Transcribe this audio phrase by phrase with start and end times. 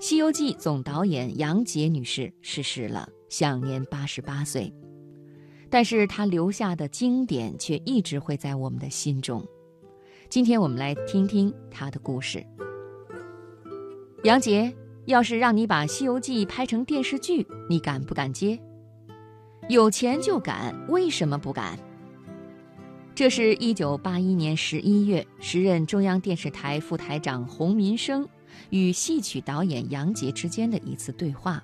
[0.00, 4.72] 西游记》总导演杨洁女士逝世了，享年八十八岁。
[5.68, 9.44] 但是她留下的经典却一直会在我们的心中。
[10.28, 12.46] 今天我们来听听她的故事。
[14.22, 14.72] 杨洁，
[15.06, 18.56] 要是让你把《西游记》拍成电视剧，你敢不敢接？
[19.68, 21.76] 有钱就敢，为什么不敢？
[23.16, 28.28] 这是一九八一年十一月，时任中央电视台副台长洪民生。
[28.70, 31.62] 与戏曲导演杨洁之间的一次对话。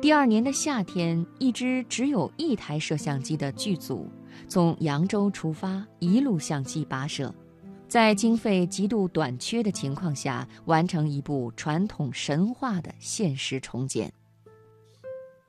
[0.00, 4.08] 第二年的夏天，一支只有一台摄像机的剧组
[4.48, 7.34] 从扬州出发，一路向西跋涉，
[7.86, 14.10] 在经费极度短缺的情况下，完成一部传统神话的现实重建。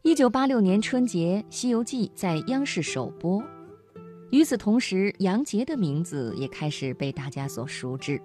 [0.01, 3.41] 一九八六年春节，《西游记》在央视首播，
[4.31, 8.21] 与此同时，杨洁的名字也开始被大家所熟知。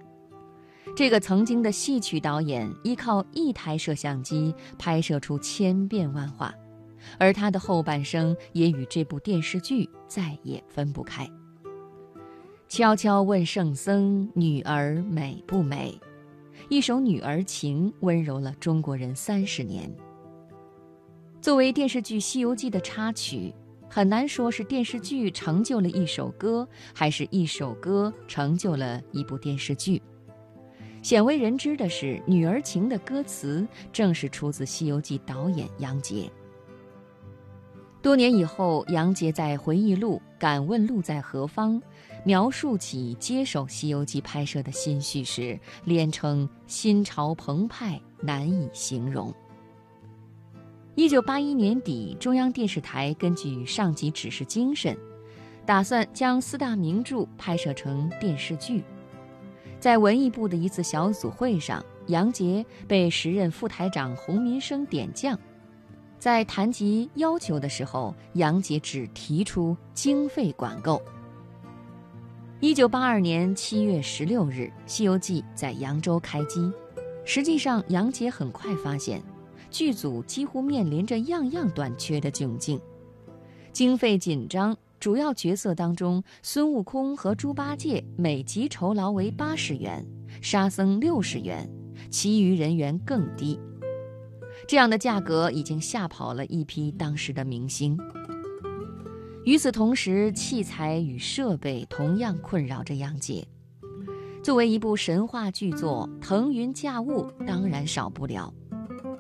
[0.96, 6.54] 这个曾经的戏曲导演，依靠一台摄像机拍摄出千变万化，
[7.18, 11.28] 而他的后半生也与这部电视剧再也分不开。
[12.68, 15.98] 悄悄问圣僧，女儿美不美？
[16.68, 19.90] 一首女儿情，温柔了中国人三十年。
[21.40, 23.52] 作为电视剧《西游记》的插曲，
[23.88, 30.00] 很难说是电视剧成就了一首歌，还是一首歌成就了一部电视剧。
[31.02, 36.30] 鲜为人知的是，《女儿情》的歌词正是出自《西游记》导演杨洁。
[38.02, 41.80] 多年以后，杨洁在回忆录《敢问路在何方》
[42.24, 49.32] 描述起接手《西游记》拍摄的心绪时，连称心潮澎湃，难以形容。
[50.96, 54.94] 一九八一年底，中央电视台根据上级指示精神，
[55.64, 58.84] 打算将四大名著拍摄成电视剧。
[59.80, 65.36] 在文艺部的一次小组会上，杨洁被时任副台长洪民生点将，
[66.18, 71.00] 在谈及要求的时候，杨洁只提出经费管够。
[72.60, 76.70] 一九八二年七月十六日，《西游记》在扬州开机，
[77.24, 79.22] 实际上杨洁很快发现，
[79.70, 82.78] 剧组几乎面临着样样短缺的窘境，
[83.72, 84.76] 经费紧张。
[85.00, 90.06] 主要角色当中，孙悟空和猪八戒每集酬劳为八十元，
[90.42, 91.66] 沙僧六十元，
[92.10, 93.58] 其余人员更低。
[94.68, 97.98] 这样的价格已经吓跑了一批当时的明星。
[99.46, 103.42] 与此同时，器材与设备同样困扰着杨洁。
[104.44, 108.52] 作为一部神话巨作，腾云驾雾当然少不了。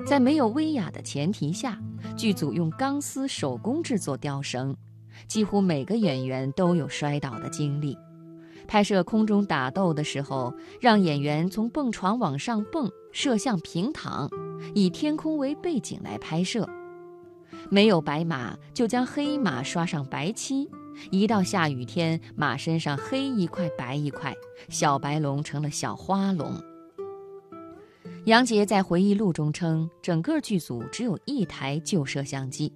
[0.06, 1.80] 在没有威亚的前提下，
[2.18, 4.76] 剧组用钢丝手工制作吊绳。
[5.26, 7.96] 几乎每个演员都有摔倒的经历。
[8.66, 14.30] 拍摄空中打斗的时候，让演员从蹦床往上蹦，摄像平躺，
[14.74, 16.68] 以天空为背景来拍摄。
[17.68, 20.68] 没有白马，就将黑马刷上白漆。
[21.10, 24.34] 一到下雨天，马身上黑一块白一块，
[24.68, 26.54] 小白龙成了小花龙。
[28.26, 32.72] 杨洁在回忆录中称，整个剧组只有一台旧摄像机。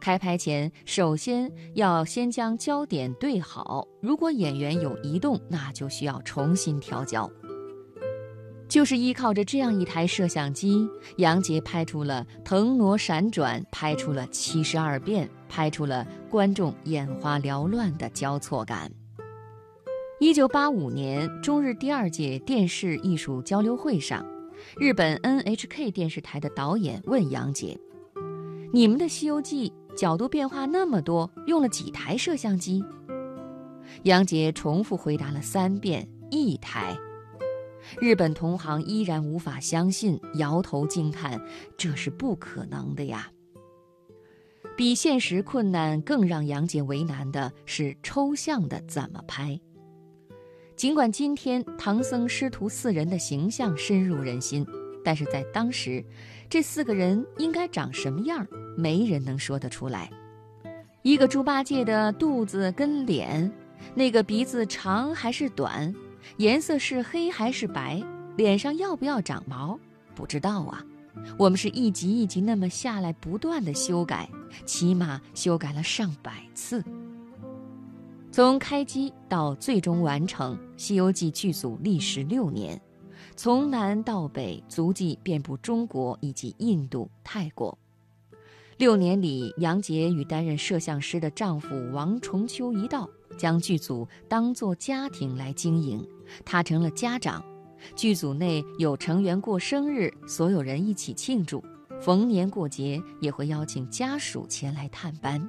[0.00, 3.86] 开拍前，首先要先将焦点对好。
[4.00, 7.30] 如果演员有移动，那就需要重新调焦。
[8.68, 18.88] 就是依靠着这样一台摄像机，杨洁拍出了腾挪闪转，拍出了七十二变，拍出了观众眼花缭乱的交错感。
[20.20, 24.24] 一九八五年，中日第二届电视艺术交流会上，
[24.78, 27.76] 日本 NHK 电视台的导演问杨洁。
[28.72, 32.84] 你们的《西游记》角度变化那么多，用了几台摄像机？
[34.04, 36.96] 杨杰重复回答了三遍：“一台。”
[38.00, 41.40] 日本同行依然无法相信，摇头惊叹
[41.76, 43.32] ：“这是不可能的呀！”
[44.78, 49.60] 比现实困难更让杨杰为难的是抽象的怎么拍。
[50.76, 54.64] 尽管今天唐僧师徒四人的形象深入人心。
[55.04, 56.04] 但是在当时，
[56.48, 60.10] 这四个人应该长什么样，没人能说得出来。
[61.02, 63.50] 一个猪八戒的肚子跟脸，
[63.94, 65.94] 那个鼻子长还是短，
[66.36, 68.02] 颜色是黑还是白，
[68.36, 69.78] 脸上要不要长毛，
[70.14, 70.84] 不知道啊。
[71.38, 74.28] 我们是一集一集那么下来，不断的修改，
[74.64, 76.84] 起码修改了上百次。
[78.30, 82.80] 从开机到最终完成，《西游记》剧组历时六年。
[83.42, 87.78] 从南到北，足迹遍布中国以及印度、泰国。
[88.76, 93.08] 六年里，杨洁与担任摄像师的丈夫王重秋一道，
[93.38, 96.06] 将剧组当作家庭来经营。
[96.44, 97.42] 她成了家长，
[97.96, 101.62] 剧组内有成员过生日，所有人一起庆祝；
[101.98, 105.48] 逢年过节也会邀请家属前来探班。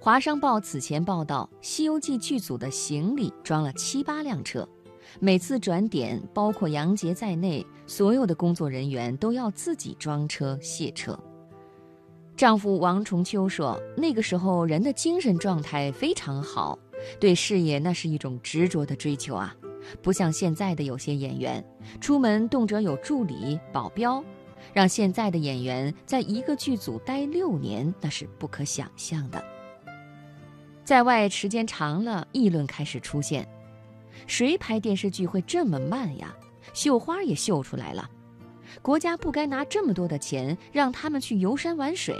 [0.00, 4.66] 华商报此前报道，《西游记》剧组的行李装了七八辆车，
[5.18, 11.18] 每次转点，包括杨洁在内，所有的工作人员都要自己装车卸车。
[12.36, 16.78] 丈夫王重秋说：“那个时候人的精神状态非常好，
[17.18, 19.54] 对事业那是一种执着的追求啊，
[20.00, 21.62] 不像现在的有些演员，
[22.00, 24.24] 出门动辄有助理、保镖，
[24.72, 29.44] 让现在的演员在一个剧组待六年，那是不可想象的。
[30.82, 33.46] 在外时间长了，议论开始出现：
[34.26, 36.34] 谁拍电视剧会这么慢呀？
[36.72, 38.08] 绣花也绣出来了。”
[38.82, 42.14] 国家不该拿这么多的钱让他们去游山玩水，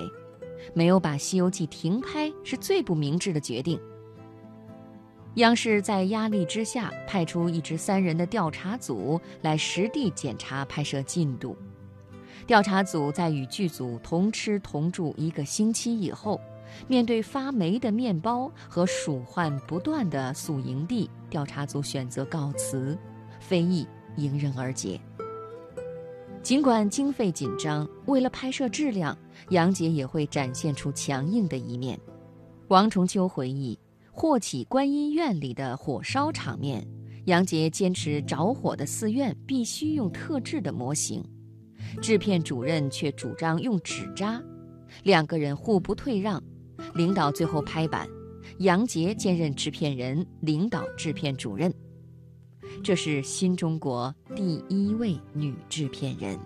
[0.75, 3.81] 没有把《西游记》停拍是最不明智的决定。
[5.34, 11.56] 央视在压力之下派出一支三人的调查组来实地检查拍摄进度。
[12.48, 16.40] 调查组在与剧组同吃同住一个星期以后，
[16.88, 22.96] 面对发霉的面包和鼠患不断的宿营地，调查组选择告辞，
[23.38, 23.87] 非议
[24.17, 25.00] 迎刃而解。
[26.43, 29.17] 尽管经费紧张，为了拍摄质量，
[29.50, 32.00] 杨洁也会展现出强硬的一面。
[32.69, 33.78] 王重秋回忆，
[34.11, 36.87] 霍启观音院里的火烧场面，
[37.26, 41.23] 杨洁坚持着火的寺院必须用特制的模型，
[42.00, 44.43] 制片主任却主张用纸扎，
[45.02, 46.43] 两个人互不退让，
[46.94, 48.08] 领导最后拍板，
[48.58, 51.72] 杨洁兼任制片人，领导制片主任。
[52.82, 56.38] 这是新中国第一位女制片人。